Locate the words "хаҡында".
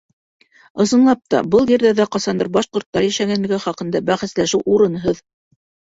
3.67-4.05